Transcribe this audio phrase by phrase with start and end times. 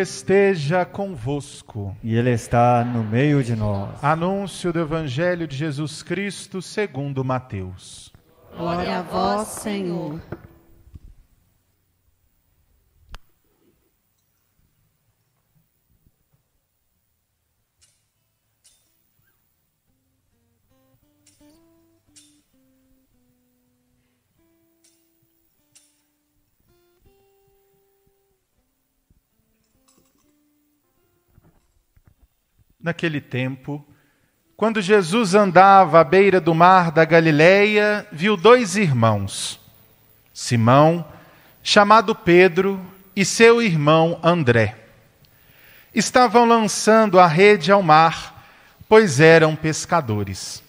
[0.00, 1.96] esteja convosco.
[2.02, 4.02] E Ele está no meio de nós.
[4.02, 8.12] Anúncio do Evangelho de Jesus Cristo segundo Mateus.
[8.56, 10.20] Glória a vós, Senhor.
[32.80, 33.84] Naquele tempo,
[34.56, 39.60] quando Jesus andava à beira do mar da Galileia, viu dois irmãos,
[40.32, 41.04] Simão,
[41.62, 42.80] chamado Pedro,
[43.16, 44.76] e seu irmão André.
[45.92, 48.48] Estavam lançando a rede ao mar,
[48.88, 50.62] pois eram pescadores.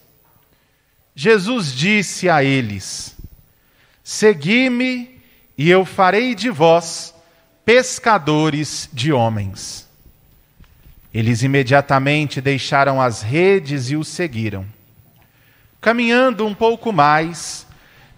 [1.14, 3.16] Jesus disse a eles:
[4.04, 5.22] Segui-me,
[5.56, 7.14] e eu farei de vós
[7.64, 9.89] pescadores de homens.
[11.14, 14.66] Eles imediatamente deixaram as redes e o seguiram.
[15.82, 17.66] Caminhando um pouco mais,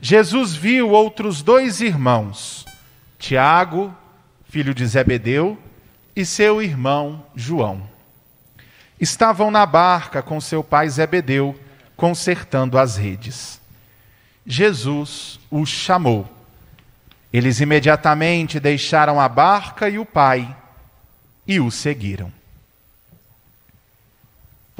[0.01, 2.65] Jesus viu outros dois irmãos,
[3.19, 3.95] Tiago,
[4.49, 5.57] filho de Zebedeu,
[6.15, 7.89] e seu irmão João.
[8.99, 11.57] Estavam na barca com seu pai Zebedeu,
[11.95, 13.61] consertando as redes.
[14.45, 16.27] Jesus os chamou.
[17.31, 20.55] Eles imediatamente deixaram a barca e o pai
[21.47, 22.40] e o seguiram.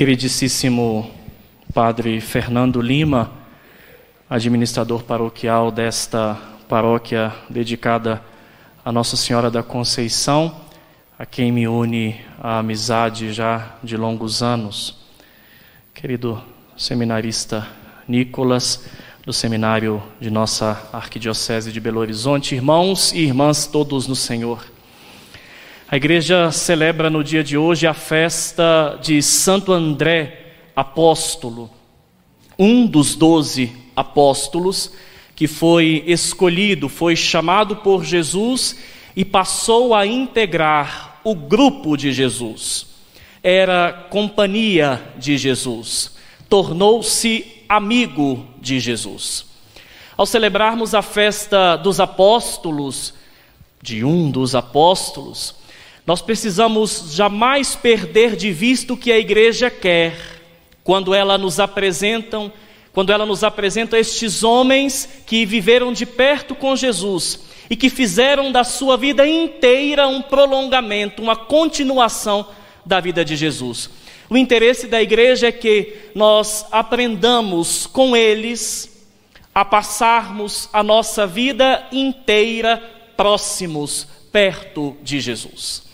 [0.00, 1.10] Queridíssimo
[1.74, 3.30] Padre Fernando Lima,
[4.30, 8.22] administrador paroquial desta paróquia dedicada
[8.82, 10.56] a Nossa Senhora da Conceição,
[11.18, 14.96] a quem me une a amizade já de longos anos.
[15.92, 16.42] Querido
[16.78, 17.68] seminarista
[18.08, 18.88] Nicolas,
[19.26, 24.64] do seminário de nossa Arquidiocese de Belo Horizonte, irmãos e irmãs todos no Senhor.
[25.92, 31.68] A igreja celebra no dia de hoje a festa de Santo André, apóstolo,
[32.56, 34.92] um dos doze apóstolos
[35.34, 38.78] que foi escolhido, foi chamado por Jesus
[39.16, 42.86] e passou a integrar o grupo de Jesus.
[43.42, 46.12] Era companhia de Jesus,
[46.48, 49.44] tornou-se amigo de Jesus.
[50.16, 53.12] Ao celebrarmos a festa dos apóstolos,
[53.82, 55.58] de um dos apóstolos,
[56.06, 60.16] nós precisamos jamais perder de vista o que a igreja quer
[60.82, 62.52] quando ela nos apresentam,
[62.92, 68.50] quando ela nos apresenta estes homens que viveram de perto com Jesus e que fizeram
[68.50, 72.46] da sua vida inteira um prolongamento, uma continuação
[72.84, 73.90] da vida de Jesus.
[74.28, 79.06] O interesse da igreja é que nós aprendamos com eles
[79.54, 82.82] a passarmos a nossa vida inteira
[83.16, 85.89] próximos, perto de Jesus.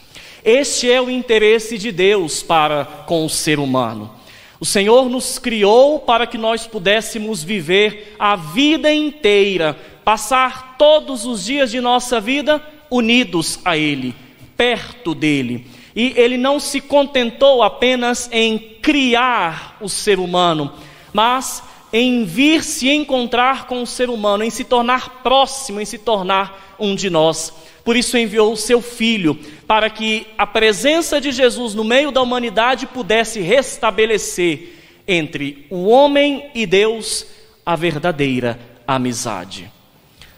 [0.47, 4.13] Este é o interesse de Deus para com o ser humano.
[4.61, 11.45] O Senhor nos criou para que nós pudéssemos viver a vida inteira, passar todos os
[11.45, 14.15] dias de nossa vida unidos a Ele,
[14.57, 15.67] perto dEle.
[15.97, 20.73] E Ele não se contentou apenas em criar o ser humano,
[21.13, 21.61] mas
[21.93, 26.77] em vir se encontrar com o ser humano, em se tornar próximo, em se tornar
[26.79, 27.53] um de nós.
[27.87, 32.21] Por isso enviou o seu filho, para que a presença de Jesus no meio da
[32.21, 34.73] humanidade pudesse restabelecer
[35.07, 37.25] entre o homem e Deus
[37.65, 39.71] a verdadeira amizade.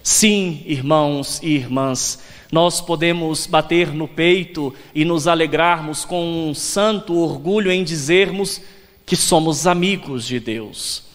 [0.03, 2.23] Sim, irmãos e irmãs,
[2.53, 8.61] nós podemos bater no peito e nos alegrarmos com um santo orgulho em dizermos
[9.07, 11.08] que somos amigos de Deus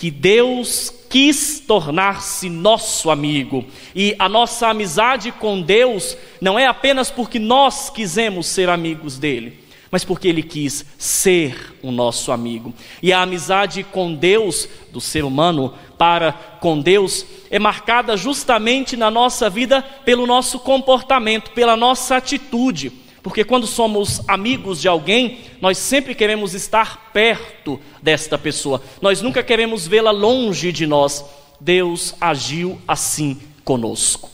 [0.00, 3.66] que Deus quis tornar-se nosso amigo.
[3.94, 9.62] E a nossa amizade com Deus não é apenas porque nós quisemos ser amigos dele,
[9.90, 12.72] mas porque ele quis ser o nosso amigo.
[13.02, 19.10] E a amizade com Deus, do ser humano para com Deus, é marcada justamente na
[19.10, 22.90] nossa vida pelo nosso comportamento, pela nossa atitude.
[23.22, 29.42] Porque quando somos amigos de alguém, nós sempre queremos estar perto desta pessoa, nós nunca
[29.42, 31.24] queremos vê-la longe de nós.
[31.60, 34.30] Deus agiu assim conosco.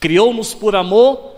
[0.00, 1.36] Criou-nos por amor,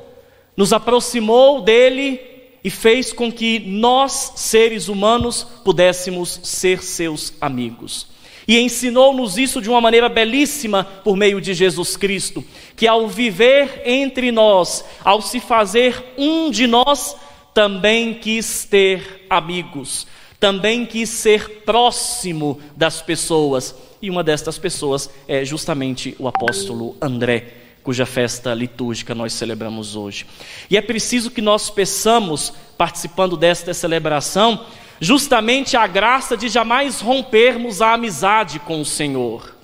[0.56, 2.20] nos aproximou dele
[2.64, 8.08] e fez com que nós, seres humanos, pudéssemos ser seus amigos.
[8.48, 12.44] E ensinou-nos isso de uma maneira belíssima por meio de Jesus Cristo,
[12.76, 17.16] que ao viver entre nós, ao se fazer um de nós,
[17.52, 20.06] também quis ter amigos,
[20.38, 23.74] também quis ser próximo das pessoas.
[24.00, 30.26] E uma destas pessoas é justamente o apóstolo André, cuja festa litúrgica nós celebramos hoje.
[30.68, 34.66] E é preciso que nós peçamos, participando desta celebração,
[35.00, 39.54] justamente a graça de jamais rompermos a amizade com o Senhor,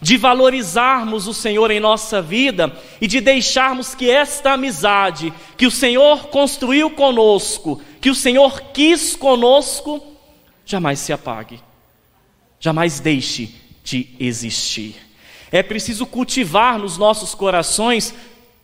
[0.00, 5.70] de valorizarmos o Senhor em nossa vida e de deixarmos que esta amizade que o
[5.70, 10.02] Senhor construiu conosco, que o Senhor quis conosco,
[10.64, 11.60] jamais se apague,
[12.60, 14.96] jamais deixe de existir.
[15.50, 18.14] É preciso cultivar nos nossos corações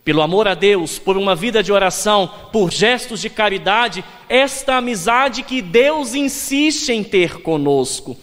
[0.05, 5.43] pelo amor a Deus, por uma vida de oração, por gestos de caridade, esta amizade
[5.43, 8.17] que Deus insiste em ter conosco.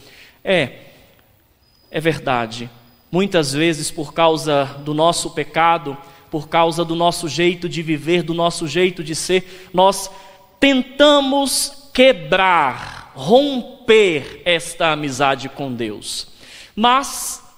[0.43, 0.71] É,
[1.89, 2.69] é verdade.
[3.11, 5.97] Muitas vezes, por causa do nosso pecado,
[6.29, 10.11] por causa do nosso jeito de viver, do nosso jeito de ser, nós
[10.59, 16.27] tentamos quebrar, romper esta amizade com Deus.
[16.75, 17.48] Mas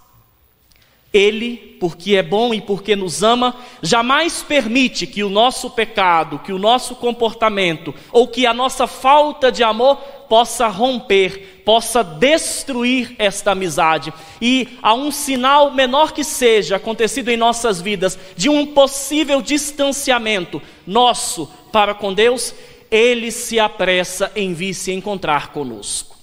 [1.13, 6.53] ele, porque é bom e porque nos ama, jamais permite que o nosso pecado, que
[6.53, 9.97] o nosso comportamento ou que a nossa falta de amor
[10.29, 14.13] possa romper, possa destruir esta amizade.
[14.41, 20.61] E há um sinal menor que seja acontecido em nossas vidas de um possível distanciamento
[20.87, 22.53] nosso para com Deus,
[22.89, 26.21] ele se apressa em vir se encontrar conosco.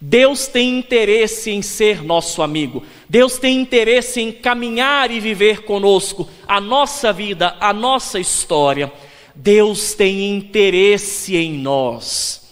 [0.00, 2.84] Deus tem interesse em ser nosso amigo.
[3.08, 8.92] Deus tem interesse em caminhar e viver conosco a nossa vida, a nossa história.
[9.34, 12.48] Deus tem interesse em nós.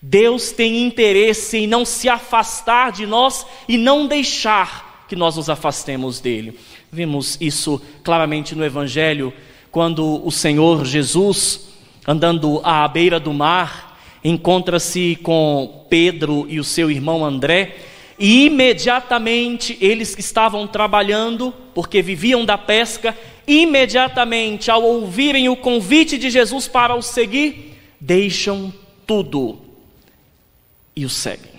[0.00, 5.50] Deus tem interesse em não se afastar de nós e não deixar que nós nos
[5.50, 6.58] afastemos dele.
[6.90, 9.32] Vimos isso claramente no Evangelho,
[9.70, 11.68] quando o Senhor Jesus,
[12.06, 17.76] andando à beira do mar, encontra-se com Pedro e o seu irmão André,
[18.18, 23.16] e imediatamente eles que estavam trabalhando, porque viviam da pesca,
[23.46, 28.72] imediatamente ao ouvirem o convite de Jesus para o seguir, deixam
[29.06, 29.58] tudo
[30.94, 31.58] e o seguem.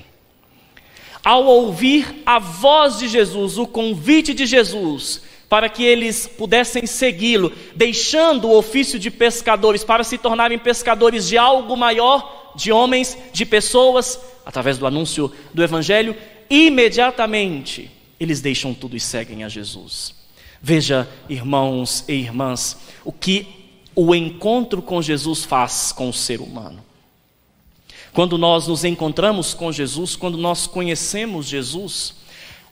[1.24, 7.52] Ao ouvir a voz de Jesus, o convite de Jesus, para que eles pudessem segui-lo,
[7.76, 13.46] deixando o ofício de pescadores para se tornarem pescadores de algo maior, de homens, de
[13.46, 16.16] pessoas, através do anúncio do Evangelho,
[16.50, 20.14] imediatamente eles deixam tudo e seguem a Jesus.
[20.62, 23.48] Veja, irmãos e irmãs, o que
[23.96, 26.84] o encontro com Jesus faz com o ser humano.
[28.14, 32.16] Quando nós nos encontramos com Jesus, quando nós conhecemos Jesus,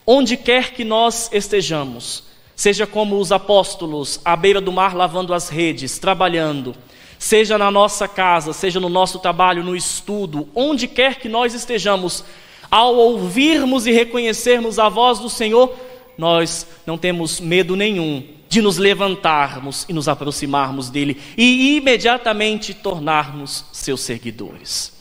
[0.06, 2.24] onde quer que nós estejamos,
[2.56, 6.76] seja como os apóstolos à beira do mar lavando as redes, trabalhando,
[7.20, 12.24] seja na nossa casa, seja no nosso trabalho, no estudo, onde quer que nós estejamos,
[12.70, 15.74] ao ouvirmos e reconhecermos a voz do Senhor,
[16.18, 23.66] nós não temos medo nenhum de nos levantarmos e nos aproximarmos dele e imediatamente tornarmos
[23.72, 24.94] seus seguidores.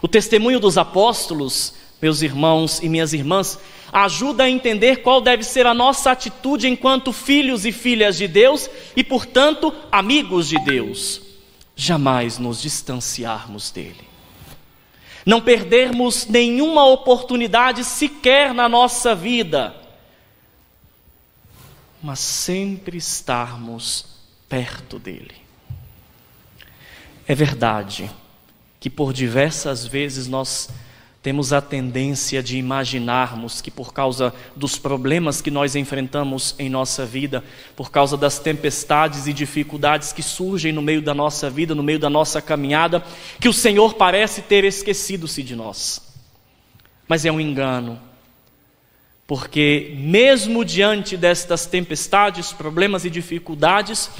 [0.00, 3.58] O testemunho dos apóstolos, meus irmãos e minhas irmãs,
[3.92, 8.68] ajuda a entender qual deve ser a nossa atitude enquanto filhos e filhas de Deus
[8.96, 11.32] e, portanto, amigos de Deus
[11.74, 14.11] jamais nos distanciarmos dele.
[15.24, 19.74] Não perdermos nenhuma oportunidade sequer na nossa vida,
[22.02, 24.06] mas sempre estarmos
[24.48, 25.36] perto dele.
[27.26, 28.10] É verdade
[28.80, 30.68] que por diversas vezes nós
[31.22, 37.06] temos a tendência de imaginarmos que, por causa dos problemas que nós enfrentamos em nossa
[37.06, 37.44] vida,
[37.76, 42.00] por causa das tempestades e dificuldades que surgem no meio da nossa vida, no meio
[42.00, 43.04] da nossa caminhada,
[43.38, 46.02] que o Senhor parece ter esquecido-se de nós.
[47.06, 48.00] Mas é um engano,
[49.24, 54.10] porque, mesmo diante destas tempestades, problemas e dificuldades,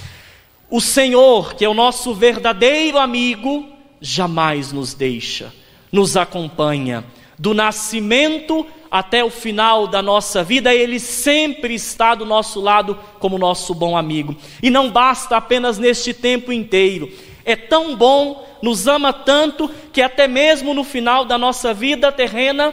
[0.71, 3.69] o Senhor, que é o nosso verdadeiro amigo,
[4.01, 5.53] jamais nos deixa
[5.93, 7.05] nos acompanha.
[7.39, 13.39] Do nascimento até o final da nossa vida, Ele sempre está do nosso lado como
[13.39, 14.35] nosso bom amigo.
[14.63, 17.11] E não basta apenas neste tempo inteiro,
[17.45, 22.73] É tão bom, nos ama tanto, que até mesmo no final da nossa vida terrena,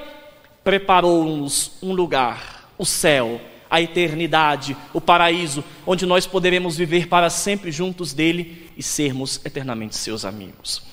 [0.63, 7.71] preparou-nos um lugar, o céu, a eternidade, o paraíso, onde nós poderemos viver para sempre
[7.71, 10.83] juntos dele e sermos eternamente seus amigos.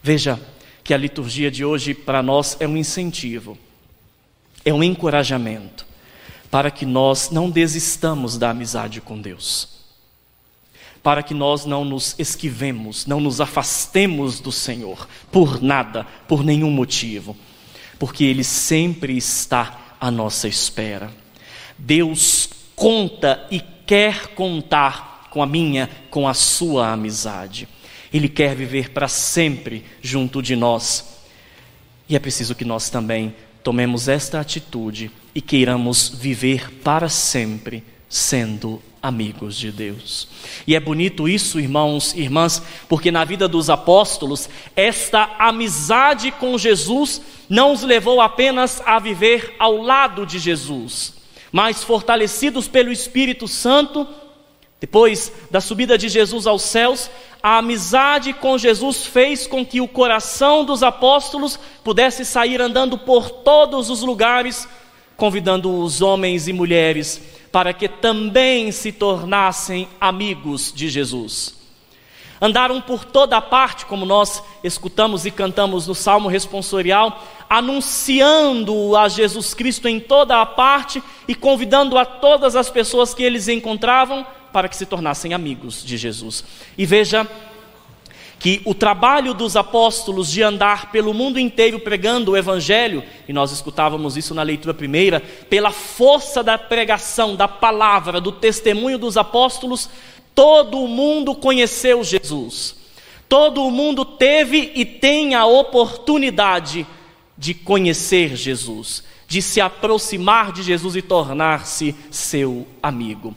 [0.00, 0.38] Veja
[0.84, 3.56] que a liturgia de hoje para nós é um incentivo,
[4.64, 5.86] é um encorajamento
[6.50, 9.70] para que nós não desistamos da amizade com Deus,
[11.02, 16.70] para que nós não nos esquivemos, não nos afastemos do Senhor por nada, por nenhum
[16.70, 17.34] motivo,
[17.98, 21.10] porque Ele sempre está à nossa espera.
[21.78, 27.66] Deus conta e quer contar com a minha, com a sua amizade.
[28.14, 31.18] Ele quer viver para sempre junto de nós.
[32.08, 38.80] E é preciso que nós também tomemos esta atitude e queiramos viver para sempre sendo
[39.02, 40.28] amigos de Deus.
[40.66, 46.56] E é bonito isso, irmãos e irmãs, porque na vida dos apóstolos, esta amizade com
[46.56, 51.14] Jesus não os levou apenas a viver ao lado de Jesus,
[51.50, 54.06] mas fortalecidos pelo Espírito Santo,
[54.80, 57.10] depois da subida de Jesus aos céus,
[57.44, 63.28] a amizade com Jesus fez com que o coração dos apóstolos pudesse sair andando por
[63.28, 64.66] todos os lugares,
[65.14, 67.22] convidando os homens e mulheres
[67.52, 71.54] para que também se tornassem amigos de Jesus.
[72.40, 79.52] Andaram por toda parte, como nós escutamos e cantamos no Salmo responsorial, anunciando a Jesus
[79.52, 84.68] Cristo em toda a parte e convidando a todas as pessoas que eles encontravam para
[84.68, 86.44] que se tornassem amigos de Jesus.
[86.78, 87.28] E veja
[88.38, 93.50] que o trabalho dos apóstolos de andar pelo mundo inteiro pregando o Evangelho, e nós
[93.50, 99.90] escutávamos isso na leitura primeira, pela força da pregação, da palavra, do testemunho dos apóstolos,
[100.36, 102.76] todo o mundo conheceu Jesus.
[103.28, 106.86] Todo o mundo teve e tem a oportunidade
[107.36, 113.34] de conhecer Jesus, de se aproximar de Jesus e tornar-se seu amigo.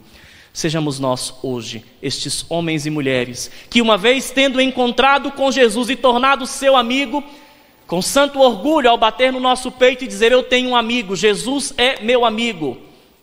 [0.57, 5.95] Sejamos nós hoje, estes homens e mulheres, que uma vez tendo encontrado com Jesus e
[5.95, 7.23] tornado seu amigo,
[7.85, 11.75] com santo orgulho ao bater no nosso peito e dizer: Eu tenho um amigo, Jesus
[11.77, 12.75] é meu amigo,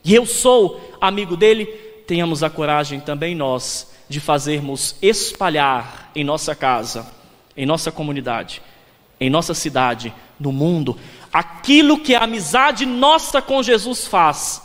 [0.04, 1.66] e eu sou amigo dele,
[2.06, 7.04] tenhamos a coragem também nós de fazermos espalhar em nossa casa,
[7.56, 8.62] em nossa comunidade,
[9.18, 10.96] em nossa cidade, no mundo,
[11.32, 14.62] aquilo que a amizade nossa com Jesus faz.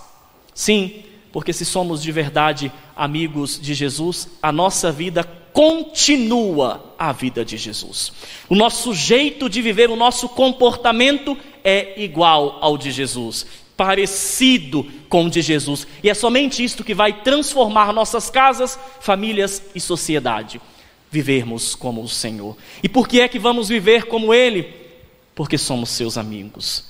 [0.53, 7.43] Sim, porque se somos de verdade amigos de Jesus, a nossa vida continua a vida
[7.43, 8.11] de Jesus.
[8.47, 13.45] O nosso jeito de viver, o nosso comportamento é igual ao de Jesus,
[13.75, 15.87] parecido com o de Jesus.
[16.03, 20.61] E é somente isto que vai transformar nossas casas, famílias e sociedade.
[21.11, 22.55] Vivermos como o Senhor.
[22.83, 24.71] E por que é que vamos viver como Ele?
[25.33, 26.85] Porque somos seus amigos.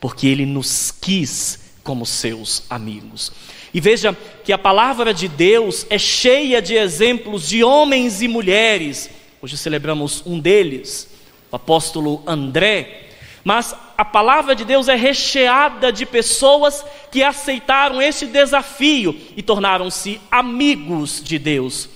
[0.00, 3.30] Porque Ele nos quis como seus amigos.
[3.72, 9.10] E veja que a palavra de Deus é cheia de exemplos de homens e mulheres.
[9.42, 11.08] Hoje celebramos um deles,
[11.52, 13.10] o apóstolo André.
[13.44, 20.18] Mas a palavra de Deus é recheada de pessoas que aceitaram esse desafio e tornaram-se
[20.30, 21.90] amigos de Deus.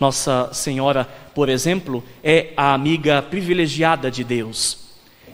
[0.00, 4.78] Nossa Senhora, por exemplo, é a amiga privilegiada de Deus,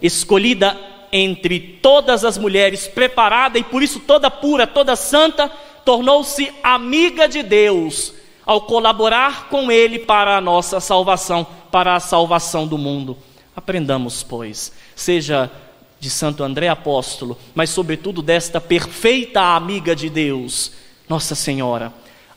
[0.02, 0.78] escolhida
[1.12, 5.50] entre todas as mulheres, preparada e por isso toda pura, toda santa,
[5.84, 8.14] tornou-se amiga de Deus
[8.46, 13.16] ao colaborar com Ele para a nossa salvação, para a salvação do mundo.
[13.54, 15.50] Aprendamos, pois, seja
[16.00, 20.72] de Santo André apóstolo, mas sobretudo desta perfeita amiga de Deus,
[21.08, 21.92] Nossa Senhora,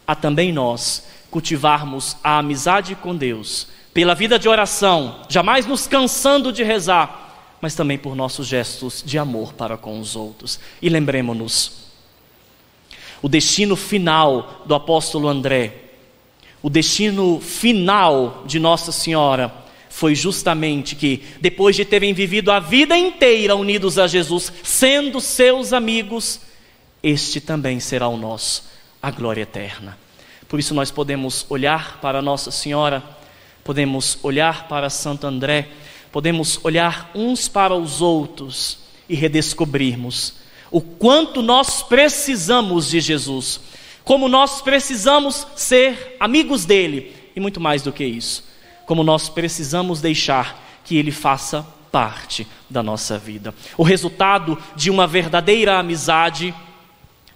[0.05, 6.51] a também nós cultivarmos a amizade com Deus, pela vida de oração, jamais nos cansando
[6.51, 7.24] de rezar
[7.65, 10.59] mas também por nossos gestos de amor para com os outros.
[10.79, 11.87] E lembremos-nos,
[13.23, 15.73] o destino final do apóstolo André,
[16.61, 19.51] o destino final de Nossa Senhora,
[19.89, 25.73] foi justamente que, depois de terem vivido a vida inteira unidos a Jesus, sendo seus
[25.73, 26.41] amigos,
[27.01, 28.65] este também será o nosso,
[29.01, 29.97] a glória eterna.
[30.47, 33.03] Por isso nós podemos olhar para Nossa Senhora,
[33.63, 35.67] podemos olhar para Santo André,
[36.15, 38.77] podemos olhar uns para os outros
[39.09, 40.35] e redescobrirmos
[40.71, 43.59] o quanto nós precisamos de Jesus,
[44.01, 48.45] como nós precisamos ser amigos dele e muito mais do que isso,
[48.85, 53.53] como nós precisamos deixar que ele faça parte da nossa vida.
[53.77, 56.55] O resultado de uma verdadeira amizade,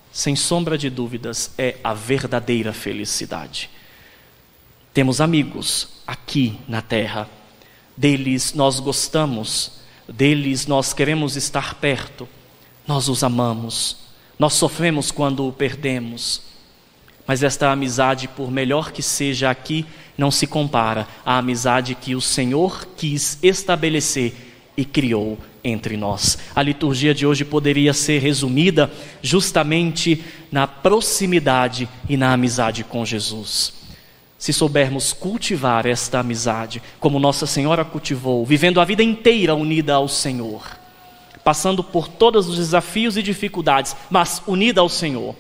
[0.10, 3.70] sem sombra de dúvidas, é a verdadeira felicidade.
[4.94, 7.30] Temos amigos aqui na terra,
[8.00, 9.74] deles nós gostamos,
[10.08, 12.30] deles nós queremos estar perto,
[12.88, 13.98] nós os amamos,
[14.40, 16.42] nós sofremos quando o perdemos.
[17.28, 19.86] Mas esta amizade, por melhor que seja aqui,
[20.18, 24.34] não se compara à amizade que o Senhor quis estabelecer
[24.78, 26.38] e criou entre nós.
[26.56, 28.90] A liturgia de hoje poderia ser resumida
[29.22, 33.79] justamente na proximidade e na amizade com Jesus.
[34.40, 40.08] Se soubermos cultivar esta amizade, como Nossa Senhora cultivou, vivendo a vida inteira unida ao
[40.08, 40.64] Senhor,
[41.44, 45.36] passando por todos os desafios e dificuldades, mas unida ao Senhor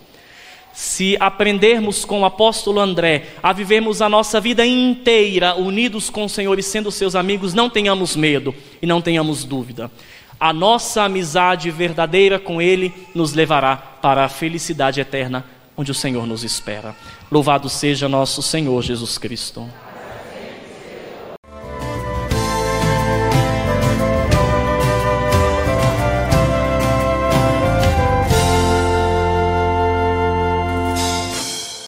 [0.79, 6.29] se aprendermos com o apóstolo André a vivermos a nossa vida inteira unidos com o
[6.29, 9.91] Senhor e sendo seus amigos, não tenhamos medo e não tenhamos dúvida.
[10.39, 15.43] A nossa amizade verdadeira com Ele nos levará para a felicidade eterna,
[15.79, 16.93] onde o Senhor nos espera.
[17.31, 19.65] Louvado seja nosso Senhor Jesus Cristo.